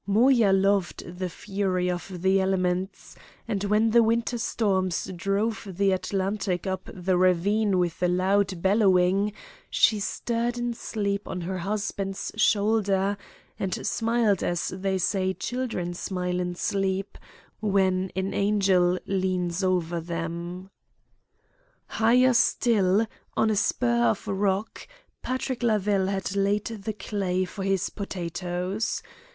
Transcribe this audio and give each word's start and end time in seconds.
Moya 0.07 0.51
loved 0.51 1.05
the 1.19 1.29
fury 1.29 1.87
of 1.87 2.23
the 2.23 2.41
elements, 2.41 3.15
and 3.47 3.63
when 3.65 3.91
the 3.91 4.01
winter 4.01 4.39
storms 4.39 5.11
drove 5.15 5.67
the 5.77 5.91
Atlantic 5.91 6.65
up 6.65 6.89
the 6.91 7.15
ravine 7.15 7.77
with 7.77 8.01
a 8.01 8.07
loud 8.07 8.63
bellowing, 8.63 9.31
she 9.69 9.99
stirred 9.99 10.57
in 10.57 10.73
sleep 10.73 11.27
on 11.27 11.41
her 11.41 11.59
husband's 11.59 12.31
shoulder, 12.35 13.15
and 13.59 13.85
smiled 13.85 14.41
as 14.41 14.69
they 14.69 14.97
say 14.97 15.35
children 15.35 15.93
smile 15.93 16.39
in 16.39 16.55
sleep 16.55 17.15
when 17.59 18.09
an 18.15 18.33
angel 18.33 18.97
leans 19.05 19.63
over 19.63 19.99
them. 20.01 20.71
Higher 21.85 22.33
still, 22.33 23.05
on 23.37 23.51
a 23.51 23.55
spur 23.55 24.01
of 24.09 24.27
rock, 24.27 24.87
Patrick 25.21 25.61
Lavelle 25.61 26.07
had 26.07 26.35
laid 26.35 26.65
the 26.65 26.93
clay 26.93 27.45
for 27.45 27.61
his 27.63 27.91
potatoes. 27.91 29.03